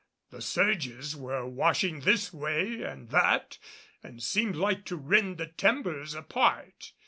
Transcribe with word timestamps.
The 0.31 0.41
surges 0.41 1.15
were 1.15 1.45
washing 1.45 1.99
this 1.99 2.33
way 2.33 2.81
and 2.81 3.09
that 3.11 3.59
and 4.01 4.19
seemed 4.23 4.55
like 4.55 4.83
to 4.85 4.95
rend 4.95 5.37
the 5.37 5.45
timbers 5.45 6.15
apart. 6.15 6.93